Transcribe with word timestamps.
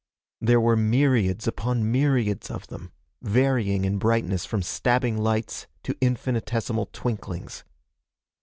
There 0.39 0.59
were 0.59 0.75
myriads 0.75 1.47
upon 1.47 1.91
myriads 1.91 2.49
of 2.49 2.65
them, 2.65 2.91
varying 3.21 3.85
in 3.85 3.99
brightness 3.99 4.47
from 4.47 4.63
stabbing 4.63 5.15
lights 5.15 5.67
to 5.83 5.95
infinitesimal 6.01 6.89
twinklings. 6.91 7.63